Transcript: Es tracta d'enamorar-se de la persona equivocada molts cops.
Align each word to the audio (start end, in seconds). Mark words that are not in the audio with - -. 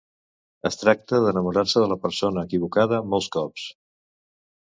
Es 0.69 0.77
tracta 0.83 1.19
d'enamorar-se 1.25 1.83
de 1.83 1.89
la 1.91 1.99
persona 2.07 2.45
equivocada 2.51 3.01
molts 3.13 3.31
cops. 3.37 3.67